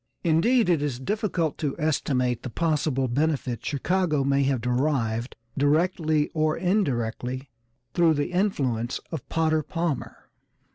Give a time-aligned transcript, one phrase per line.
[0.23, 6.57] Indeed, it is difficult to estimate the possible benefit Chicago may have derived, directly or
[6.57, 7.51] indirectly,
[7.93, 10.31] through the influence of Potter Palmer.